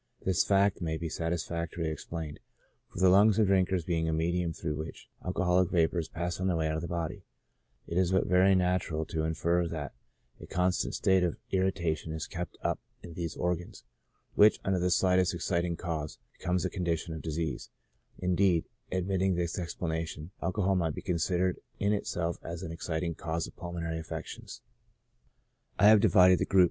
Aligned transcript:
This 0.25 0.43
fact 0.43 0.81
may 0.81 0.97
be 0.97 1.09
satisfactorily 1.09 1.91
explained, 1.93 2.39
for 2.89 2.97
the 2.97 3.09
lungs 3.09 3.37
of 3.37 3.45
drinkers 3.45 3.85
being 3.85 4.09
a 4.09 4.13
medium 4.13 4.51
through 4.51 4.73
which 4.77 5.07
alcoholic 5.23 5.69
vapors 5.69 6.07
pass 6.07 6.39
on 6.39 6.47
their 6.47 6.55
way 6.57 6.67
out 6.67 6.73
of 6.75 6.81
the 6.81 6.87
body, 6.87 7.21
it 7.85 7.99
is 7.99 8.11
but 8.11 8.25
very 8.25 8.55
natural 8.55 9.05
to 9.05 9.23
infer 9.23 9.67
that 9.67 9.93
a 10.39 10.47
constant 10.47 10.95
state 10.95 11.23
of 11.23 11.37
irrita 11.53 11.95
tion 11.95 12.13
is 12.13 12.25
kept 12.25 12.57
up 12.63 12.79
in 13.03 13.13
these 13.13 13.35
organs, 13.37 13.83
which, 14.33 14.59
under 14.65 14.79
the 14.79 14.89
slightest 14.89 15.35
exciting 15.35 15.75
cause, 15.75 16.17
becomes 16.35 16.65
a 16.65 16.71
condition 16.71 17.13
of 17.13 17.21
disease; 17.21 17.69
indeed, 18.17 18.65
admitting 18.91 19.35
this 19.35 19.59
explanation, 19.59 20.31
alcohol 20.41 20.75
might 20.75 20.95
be 20.95 21.03
considered 21.03 21.59
in 21.77 21.93
itself 21.93 22.37
as 22.41 22.63
an 22.63 22.71
exciting 22.71 23.13
cause 23.13 23.45
of 23.45 23.55
pulmonary 23.55 23.99
affections. 23.99 24.61
I 25.77 25.87
have 25.89 25.99
divided 25.99 26.39
the 26.39 26.45
group. 26.45 26.59